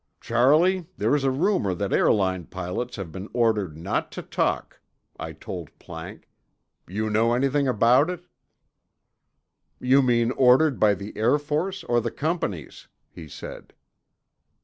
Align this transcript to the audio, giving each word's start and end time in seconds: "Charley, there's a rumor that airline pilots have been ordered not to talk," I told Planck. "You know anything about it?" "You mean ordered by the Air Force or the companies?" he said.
"Charley, 0.19 0.87
there's 0.97 1.23
a 1.23 1.29
rumor 1.29 1.75
that 1.75 1.93
airline 1.93 2.45
pilots 2.45 2.95
have 2.95 3.11
been 3.11 3.29
ordered 3.33 3.77
not 3.77 4.11
to 4.13 4.23
talk," 4.23 4.81
I 5.19 5.31
told 5.31 5.69
Planck. 5.77 6.23
"You 6.87 7.07
know 7.11 7.35
anything 7.35 7.67
about 7.67 8.09
it?" 8.09 8.25
"You 9.79 10.01
mean 10.01 10.31
ordered 10.31 10.79
by 10.79 10.95
the 10.95 11.15
Air 11.15 11.37
Force 11.37 11.83
or 11.83 12.01
the 12.01 12.09
companies?" 12.09 12.87
he 13.11 13.27
said. 13.27 13.75